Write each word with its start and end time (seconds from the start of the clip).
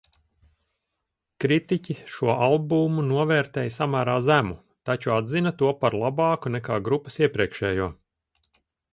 Kritiķi 1.43 1.95
šo 2.13 2.31
albumu 2.45 3.03
novērtēja 3.09 3.73
samērā 3.75 4.15
zemu, 4.29 4.55
taču 4.91 5.13
atzina 5.19 5.51
to 5.59 5.69
par 5.83 5.97
labāku 6.05 6.53
nekā 6.55 6.79
grupas 6.89 7.19
iepriekšējo. 7.25 7.91